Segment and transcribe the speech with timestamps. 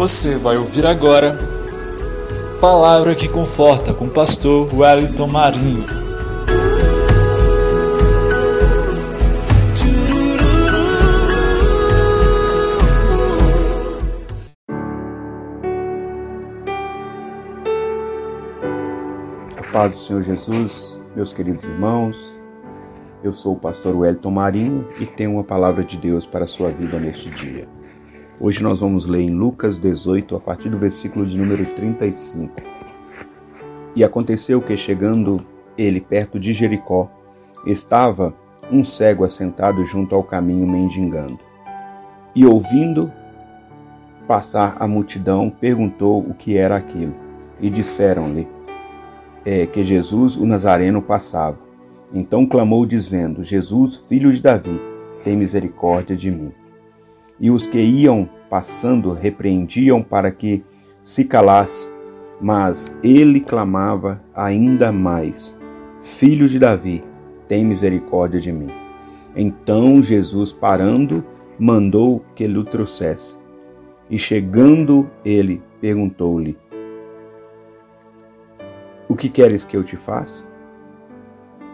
[0.00, 1.38] Você vai ouvir agora
[2.58, 5.84] Palavra que Conforta com o pastor Wellington Marinho.
[19.58, 22.40] A paz do Senhor Jesus, meus queridos irmãos,
[23.22, 26.70] eu sou o pastor Wellington Marinho e tenho uma palavra de Deus para a sua
[26.70, 27.79] vida neste dia.
[28.42, 32.50] Hoje nós vamos ler em Lucas 18, a partir do versículo de número 35.
[33.94, 35.44] E aconteceu que, chegando
[35.76, 37.10] ele perto de Jericó,
[37.66, 38.34] estava
[38.72, 41.38] um cego assentado junto ao caminho mendigando.
[42.34, 43.12] E ouvindo
[44.26, 47.14] passar a multidão, perguntou o que era aquilo.
[47.60, 48.48] E disseram-lhe
[49.44, 51.58] é, que Jesus, o Nazareno, passava.
[52.10, 54.80] Então clamou, dizendo: Jesus, filho de Davi,
[55.22, 56.54] tem misericórdia de mim.
[57.40, 60.62] E os que iam passando repreendiam para que
[61.00, 61.88] se calasse,
[62.40, 65.58] mas ele clamava ainda mais:
[66.02, 67.02] Filho de Davi,
[67.48, 68.68] tem misericórdia de mim.
[69.34, 71.24] Então Jesus, parando,
[71.58, 73.38] mandou que lhe trouxesse.
[74.10, 76.58] E chegando ele, perguntou-lhe:
[79.08, 80.50] O que queres que eu te faça?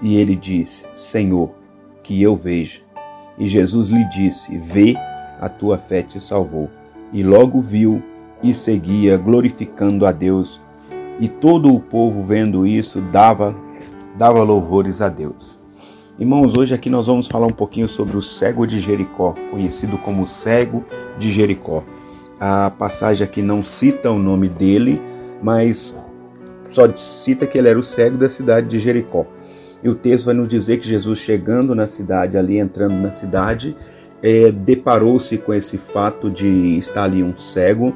[0.03, 1.51] E ele disse: Senhor,
[2.03, 2.81] que eu veja.
[3.39, 4.95] E Jesus lhe disse: Vê,
[5.41, 6.71] a tua fé te salvou.
[7.13, 8.03] E logo viu
[8.43, 10.61] e seguia, glorificando a Deus.
[11.21, 13.57] E todo o povo, vendo isso, dava,
[14.17, 15.63] dava louvores a Deus.
[16.19, 20.27] Irmãos, hoje aqui nós vamos falar um pouquinho sobre o cego de Jericó, conhecido como
[20.27, 20.85] cego
[21.19, 21.85] de Jericó.
[22.41, 25.01] A passagem aqui não cita o nome dele,
[25.43, 25.95] mas
[26.71, 29.27] só cita que ele era o cego da cidade de Jericó.
[29.83, 33.77] E o texto vai nos dizer que Jesus, chegando na cidade, ali entrando na cidade,
[34.23, 37.95] é, deparou-se com esse fato de estar ali um cego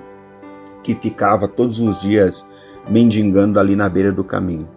[0.83, 2.47] que ficava todos os dias
[2.89, 4.69] mendigando ali na beira do caminho.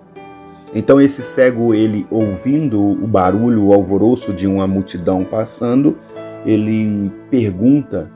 [0.74, 5.98] Então esse cego, ele ouvindo o barulho, o alvoroço de uma multidão passando,
[6.46, 8.10] ele pergunta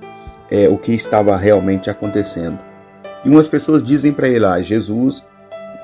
[0.50, 2.58] é, o que estava realmente acontecendo.
[3.24, 5.24] E umas pessoas dizem para ele: ah, Jesus,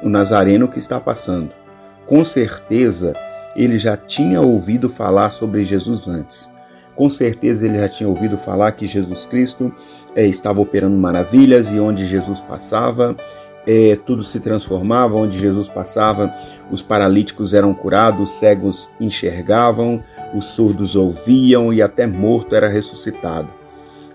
[0.02, 1.52] o Nazareno que está passando.
[2.08, 3.14] Com certeza
[3.56, 6.50] ele já tinha ouvido falar sobre Jesus antes.
[6.96, 9.74] Com certeza ele já tinha ouvido falar que Jesus Cristo
[10.16, 13.16] é, estava operando maravilhas e onde Jesus passava,
[13.66, 16.34] é, tudo se transformava, onde Jesus passava,
[16.70, 20.04] os paralíticos eram curados, os cegos enxergavam,
[20.36, 23.50] os surdos ouviam e até morto era ressuscitado.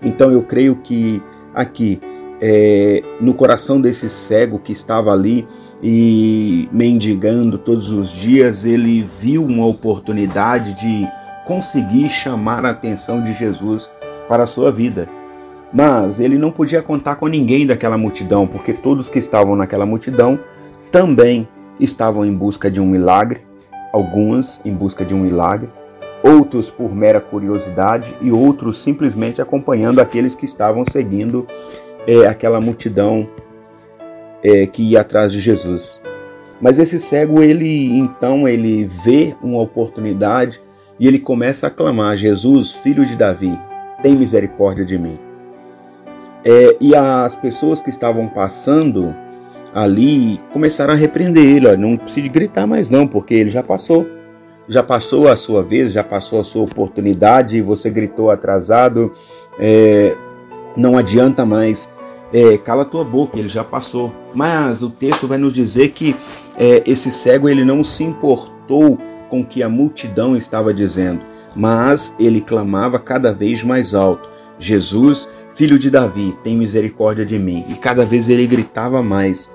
[0.01, 1.21] Então eu creio que
[1.53, 1.99] aqui,
[2.39, 5.45] é, no coração desse cego que estava ali,
[5.81, 11.07] e mendigando todos os dias, ele viu uma oportunidade de
[11.49, 13.89] conseguir chamar a atenção de Jesus
[14.27, 15.09] para a sua vida.
[15.73, 20.39] Mas ele não podia contar com ninguém daquela multidão, porque todos que estavam naquela multidão
[20.91, 21.47] também
[21.79, 23.41] estavam em busca de um milagre,
[23.91, 25.67] alguns em busca de um milagre,
[26.21, 31.47] outros por mera curiosidade e outros simplesmente acompanhando aqueles que estavam seguindo
[32.05, 33.27] é, aquela multidão
[34.43, 35.99] é, que ia atrás de Jesus.
[36.61, 40.61] Mas esse cego, ele então ele vê uma oportunidade
[40.99, 43.57] e ele começa a clamar: Jesus, filho de Davi,
[44.01, 45.17] tem misericórdia de mim.
[46.43, 49.13] É, e as pessoas que estavam passando
[49.73, 54.07] ali começaram a repreender ele: ó, não precisa gritar mais, não, porque ele já passou.
[54.67, 59.11] Já passou a sua vez, já passou a sua oportunidade, você gritou atrasado,
[59.59, 60.15] é,
[60.77, 61.89] não adianta mais
[62.31, 64.13] é, cala tua boca, ele já passou.
[64.33, 66.15] Mas o texto vai nos dizer que
[66.55, 71.21] é, esse cego ele não se importou com o que a multidão estava dizendo,
[71.55, 77.65] mas ele clamava cada vez mais alto: Jesus, filho de Davi, tem misericórdia de mim.
[77.69, 79.49] E cada vez ele gritava mais.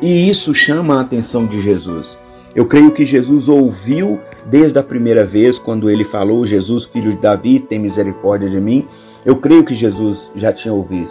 [0.00, 2.18] E isso chama a atenção de Jesus.
[2.54, 7.18] Eu creio que Jesus ouviu desde a primeira vez, quando ele falou: Jesus, filho de
[7.18, 8.86] Davi, tem misericórdia de mim.
[9.24, 11.10] Eu creio que Jesus já tinha ouvido.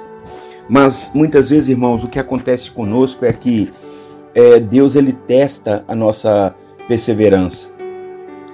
[0.69, 3.71] Mas muitas vezes, irmãos, o que acontece conosco é que
[4.35, 6.53] é, Deus ele testa a nossa
[6.87, 7.76] perseverança.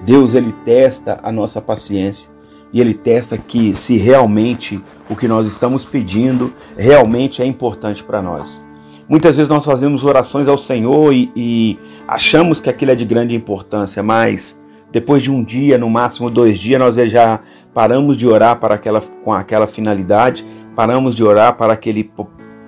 [0.02, 2.28] Deus ele testa a nossa paciência
[2.72, 8.20] e ele testa que se realmente o que nós estamos pedindo realmente é importante para
[8.20, 8.60] nós.
[9.08, 13.34] Muitas vezes nós fazemos orações ao Senhor e, e, achamos que aquilo é de grande
[13.34, 14.60] importância, mas
[14.90, 17.40] depois de um dia, no máximo dois dias, nós já
[17.72, 20.44] paramos de orar para aquela, com aquela finalidade
[20.74, 22.10] paramos de orar para aquele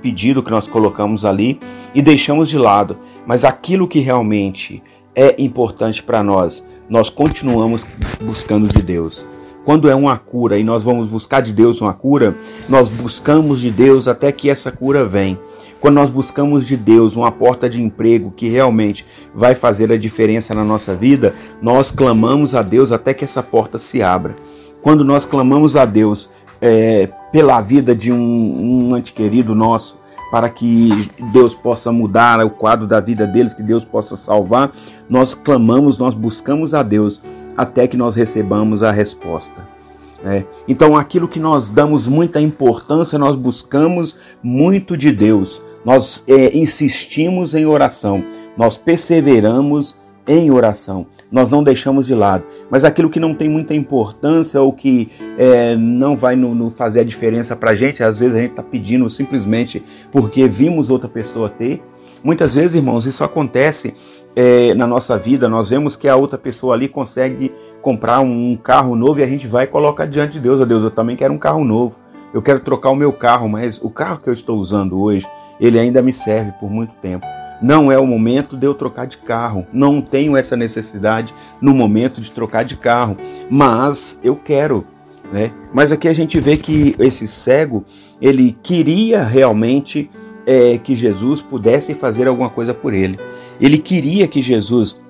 [0.01, 1.59] pedido que nós colocamos ali
[1.95, 2.99] e deixamos de lado.
[3.27, 4.83] Mas aquilo que realmente
[5.15, 7.85] é importante para nós, nós continuamos
[8.23, 9.25] buscando de Deus.
[9.65, 12.37] quando é uma cura e nós vamos buscar de Deus uma cura,
[12.69, 15.37] nós buscamos de Deus até que essa cura vem.
[15.81, 19.05] Quando nós buscamos de Deus uma porta de emprego que realmente
[19.35, 23.77] vai fazer a diferença na nossa vida, nós clamamos a Deus até que essa porta
[23.77, 24.37] se abra.
[24.81, 26.31] Quando nós clamamos a Deus
[26.61, 29.99] é, pela vida de um, um antequerido nosso,
[30.31, 34.73] para que Deus possa mudar o quadro da vida deles, que Deus possa salvar,
[35.09, 37.21] nós clamamos, nós buscamos a Deus
[37.57, 39.77] até que nós recebamos a resposta.
[40.25, 40.45] É.
[40.67, 47.55] Então, aquilo que nós damos muita importância, nós buscamos muito de Deus, nós é, insistimos
[47.55, 48.25] em oração,
[48.57, 52.45] nós perseveramos em oração, nós não deixamos de lado.
[52.71, 57.01] Mas aquilo que não tem muita importância ou que é, não vai no, no fazer
[57.01, 61.09] a diferença para a gente, às vezes a gente está pedindo simplesmente porque vimos outra
[61.09, 61.83] pessoa ter.
[62.25, 63.95] Muitas vezes, irmãos, isso acontece
[64.35, 65.49] é, na nossa vida.
[65.49, 69.47] Nós vemos que a outra pessoa ali consegue comprar um carro novo e a gente
[69.47, 70.61] vai e coloca diante de Deus.
[70.61, 72.01] Oh, Deus, eu também quero um carro novo.
[72.35, 75.27] Eu quero trocar o meu carro, mas o carro que eu estou usando hoje,
[75.61, 77.25] ele ainda me serve por muito tempo.
[77.61, 79.67] Não é o momento de eu trocar de carro.
[79.73, 83.17] Não tenho essa necessidade no momento de trocar de carro,
[83.51, 84.85] mas eu quero.
[85.33, 85.53] Né?
[85.73, 87.85] Mas aqui a gente vê que esse cego
[88.21, 90.11] ele queria realmente
[90.47, 93.19] é, que Jesus pudesse fazer alguma coisa por ele.
[93.61, 95.01] Ele queria que Jesus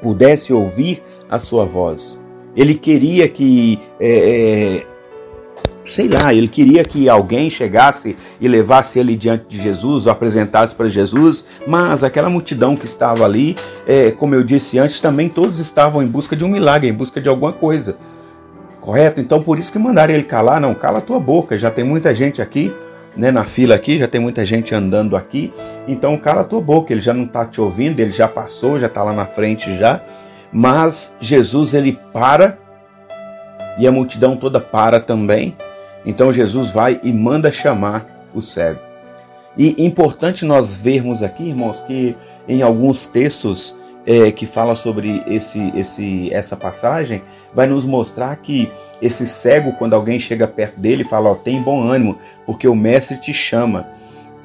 [0.00, 2.20] pudesse ouvir a sua voz.
[2.56, 4.86] Ele queria que, é, é,
[5.88, 10.74] sei lá, ele queria que alguém chegasse e levasse ele diante de Jesus, ou apresentasse
[10.74, 13.56] para Jesus, mas aquela multidão que estava ali,
[13.86, 17.20] é, como eu disse antes, também todos estavam em busca de um milagre, em busca
[17.20, 17.96] de alguma coisa.
[18.80, 19.20] Correto?
[19.20, 22.14] Então por isso que mandaram ele calar, não, cala a tua boca, já tem muita
[22.14, 22.72] gente aqui.
[23.16, 25.52] Né, na fila aqui, já tem muita gente andando aqui,
[25.88, 28.86] então cala a tua boca, ele já não está te ouvindo, ele já passou, já
[28.86, 30.00] está lá na frente já,
[30.52, 32.56] mas Jesus ele para
[33.76, 35.56] e a multidão toda para também.
[36.08, 38.80] Então Jesus vai e manda chamar o cego.
[39.56, 42.16] E importante nós vermos aqui, irmãos, que
[42.48, 43.76] em alguns textos
[44.06, 47.22] é, que fala sobre esse, esse, essa passagem,
[47.54, 48.72] vai nos mostrar que
[49.02, 53.20] esse cego, quando alguém chega perto dele, fala: ó, tem bom ânimo, porque o mestre
[53.20, 53.86] te chama.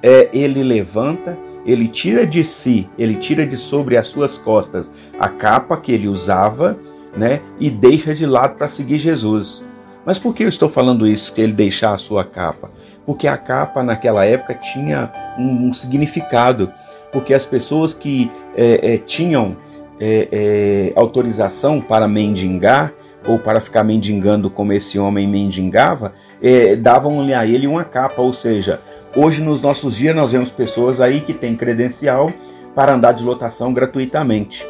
[0.01, 5.29] É, ele levanta ele tira de si, ele tira de sobre as suas costas a
[5.29, 6.77] capa que ele usava,
[7.15, 9.63] né, e deixa de lado para seguir Jesus.
[10.05, 12.71] Mas por que eu estou falando isso, que ele deixar a sua capa?
[13.05, 16.71] Porque a capa naquela época tinha um, um significado,
[17.11, 19.57] porque as pessoas que é, é, tinham
[19.99, 22.93] é, é autorização para mendigar
[23.25, 28.33] ou para ficar mendigando como esse homem mendigava, é, davam-lhe a ele uma capa, ou
[28.33, 28.81] seja,
[29.15, 32.33] Hoje, nos nossos dias, nós vemos pessoas aí que têm credencial
[32.73, 34.65] para andar de lotação gratuitamente,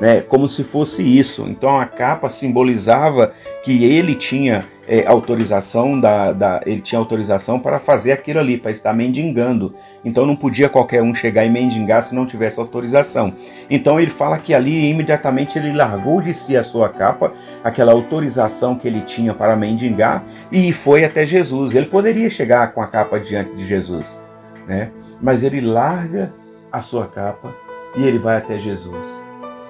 [0.00, 0.20] né?
[0.20, 1.46] Como se fosse isso.
[1.48, 3.32] Então a capa simbolizava
[3.62, 8.70] que ele tinha é, autorização da, da, ele tinha autorização para fazer aquilo ali, para
[8.70, 9.74] estar mendigando.
[10.04, 13.34] Então não podia qualquer um chegar e mendigar se não tivesse autorização.
[13.70, 17.32] Então ele fala que ali imediatamente ele largou de si a sua capa,
[17.62, 21.74] aquela autorização que ele tinha para mendigar, e foi até Jesus.
[21.74, 24.20] Ele poderia chegar com a capa diante de Jesus,
[24.66, 24.90] né?
[25.20, 26.32] Mas ele larga
[26.70, 27.54] a sua capa
[27.96, 29.08] e ele vai até Jesus.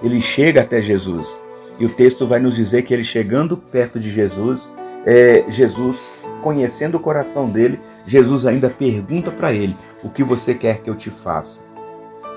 [0.02, 1.38] Ele chega até Jesus.
[1.78, 4.70] E o texto vai nos dizer que ele chegando perto de Jesus,
[5.06, 10.82] é, Jesus, conhecendo o coração dele, Jesus ainda pergunta para ele: O que você quer
[10.82, 11.62] que eu te faça?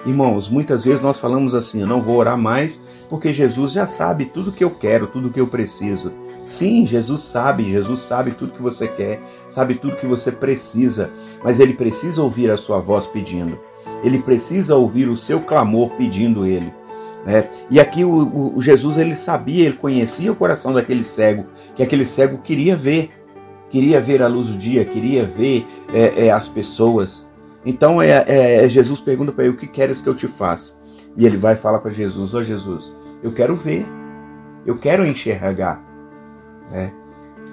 [0.06, 4.26] Irmãos, muitas vezes nós falamos assim: Eu não vou orar mais, porque Jesus já sabe
[4.26, 6.12] tudo que eu quero, tudo que eu preciso.
[6.46, 11.12] Sim, Jesus sabe, Jesus sabe tudo que você quer, sabe tudo que você precisa,
[11.44, 13.60] mas ele precisa ouvir a sua voz pedindo.
[14.02, 16.72] Ele precisa ouvir o seu clamor pedindo ele.
[17.28, 17.50] Né?
[17.70, 22.06] E aqui o, o, Jesus ele sabia, ele conhecia o coração daquele cego, que aquele
[22.06, 23.12] cego queria ver,
[23.70, 27.28] queria ver a luz do dia, queria ver é, é, as pessoas.
[27.66, 30.80] Então é, é, é Jesus pergunta para ele: O que queres que eu te faça?
[31.18, 33.86] E ele vai falar para Jesus: Ô oh, Jesus, eu quero ver,
[34.66, 35.84] eu quero enxergar.
[36.72, 36.94] Né?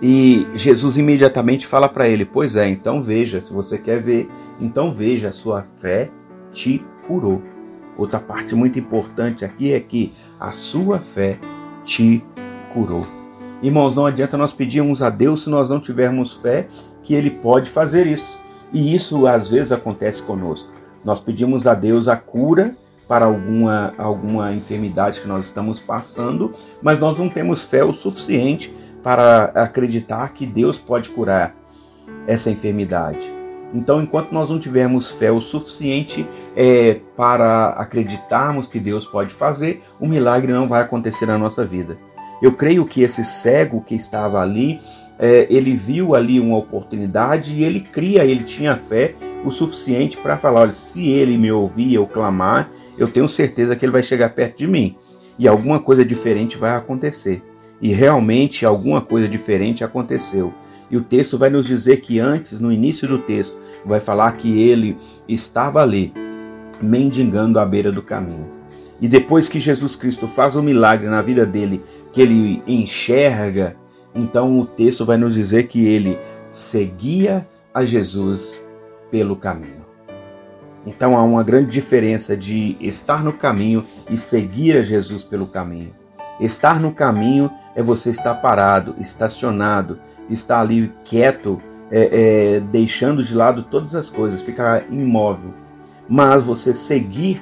[0.01, 4.29] E Jesus imediatamente fala para ele: Pois é, então veja, se você quer ver,
[4.61, 6.13] então veja, a sua fé
[6.53, 7.43] te curou.
[7.97, 11.39] Outra parte muito importante aqui é que a sua fé
[11.85, 12.25] te
[12.73, 13.07] curou.
[13.63, 16.67] Irmãos, não adianta nós pedirmos a Deus se nós não tivermos fé
[17.03, 18.39] que Ele pode fazer isso.
[18.73, 20.69] E isso às vezes acontece conosco.
[21.05, 22.75] Nós pedimos a Deus a cura
[23.07, 28.75] para alguma, alguma enfermidade que nós estamos passando, mas nós não temos fé o suficiente
[29.03, 31.55] para acreditar que Deus pode curar
[32.27, 33.44] essa enfermidade.
[33.75, 36.25] Então, enquanto nós não tivermos fé o suficiente
[36.57, 41.99] é, para acreditarmos que Deus pode fazer, o milagre não vai acontecer na nossa vida.
[42.41, 44.79] Eu creio que esse cego que estava ali,
[45.19, 50.37] é, ele viu ali uma oportunidade e ele cria, ele tinha fé o suficiente para
[50.37, 54.31] falar: olha, se ele me ouvir eu clamar, eu tenho certeza que ele vai chegar
[54.31, 54.97] perto de mim
[55.37, 57.43] e alguma coisa diferente vai acontecer.
[57.81, 60.55] E realmente alguma coisa diferente aconteceu.
[60.91, 64.61] E o texto vai nos dizer que antes, no início do texto, vai falar que
[64.61, 64.97] ele
[65.29, 66.13] estava ali,
[66.81, 68.47] mendigando à beira do caminho.
[69.01, 73.77] E depois que Jesus Cristo faz o um milagre na vida dele, que ele enxerga,
[74.15, 78.63] então o texto vai nos dizer que ele seguia a Jesus
[79.11, 79.85] pelo caminho.
[80.87, 85.93] Então há uma grande diferença de estar no caminho e seguir a Jesus pelo caminho.
[86.41, 89.99] Estar no caminho é você estar parado, estacionado,
[90.29, 91.61] estar ali quieto,
[91.91, 95.55] é, é, deixando de lado todas as coisas, ficar imóvel.
[96.09, 97.41] Mas você seguir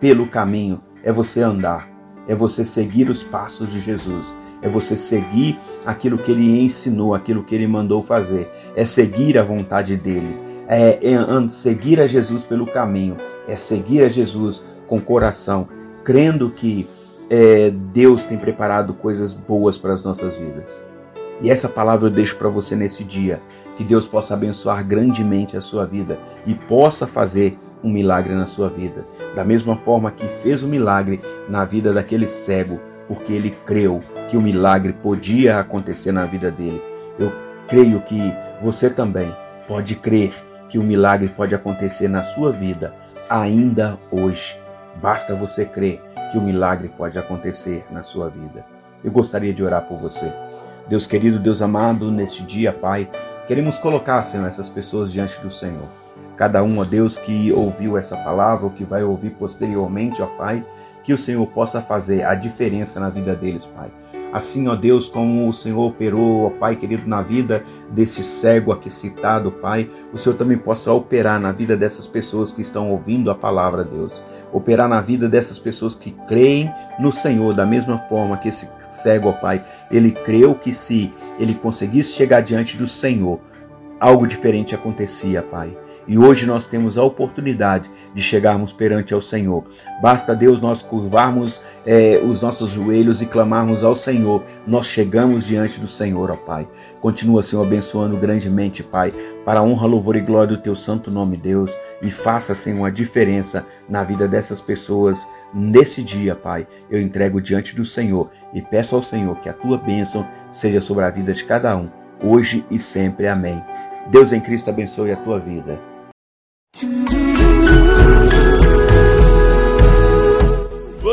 [0.00, 1.88] pelo caminho é você andar,
[2.26, 7.44] é você seguir os passos de Jesus, é você seguir aquilo que ele ensinou, aquilo
[7.44, 12.66] que ele mandou fazer, é seguir a vontade dele é, é seguir a Jesus pelo
[12.66, 13.16] caminho,
[13.48, 15.66] é seguir a Jesus com coração,
[16.04, 16.86] crendo que
[17.30, 20.84] é, Deus tem preparado coisas boas para as nossas vidas.
[21.40, 23.40] E essa palavra eu deixo para você nesse dia.
[23.76, 28.68] Que Deus possa abençoar grandemente a sua vida e possa fazer um milagre na sua
[28.68, 29.06] vida.
[29.36, 34.02] Da mesma forma que fez o um milagre na vida daquele cego, porque ele creu
[34.28, 36.82] que o milagre podia acontecer na vida dele.
[37.18, 37.32] Eu
[37.68, 38.20] creio que
[38.60, 39.34] você também
[39.68, 40.34] pode crer
[40.68, 42.92] que o milagre pode acontecer na sua vida
[43.30, 44.58] ainda hoje.
[44.96, 48.64] Basta você crer que o milagre pode acontecer na sua vida.
[49.02, 50.32] Eu gostaria de orar por você.
[50.88, 53.08] Deus querido, Deus amado, neste dia, Pai,
[53.46, 55.88] queremos colocar, Senhor, essas pessoas diante do Senhor.
[56.36, 60.64] Cada um, ó Deus, que ouviu essa palavra, ou que vai ouvir posteriormente, ó Pai,
[61.04, 63.90] que o Senhor possa fazer a diferença na vida deles, Pai.
[64.32, 68.90] Assim, ó Deus, como o Senhor operou, ó Pai querido, na vida desse cego aqui
[68.90, 73.34] citado, Pai, o Senhor também possa operar na vida dessas pessoas que estão ouvindo a
[73.34, 74.22] palavra, Deus.
[74.52, 76.70] Operar na vida dessas pessoas que creem
[77.00, 81.54] no Senhor, da mesma forma que esse cego, ó Pai, ele creu que se ele
[81.54, 83.40] conseguisse chegar diante do Senhor,
[83.98, 85.76] algo diferente acontecia, Pai.
[86.08, 89.62] E hoje nós temos a oportunidade de chegarmos perante ao Senhor.
[90.00, 94.42] Basta, Deus, nós curvarmos é, os nossos joelhos e clamarmos ao Senhor.
[94.66, 96.66] Nós chegamos diante do Senhor, ó Pai.
[97.02, 99.12] Continua, Senhor, abençoando grandemente, Pai,
[99.44, 101.76] para a honra, louvor e glória do Teu santo nome, Deus.
[102.00, 105.28] E faça, Senhor, uma diferença na vida dessas pessoas.
[105.52, 109.76] Nesse dia, Pai, eu entrego diante do Senhor e peço ao Senhor que a Tua
[109.76, 111.90] bênção seja sobre a vida de cada um,
[112.22, 113.28] hoje e sempre.
[113.28, 113.62] Amém.
[114.10, 115.78] Deus em Cristo abençoe a tua vida.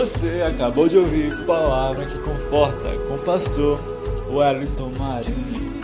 [0.05, 3.79] Você acabou de ouvir Palavra que Conforta com o pastor
[4.29, 5.75] Wellington Marinho.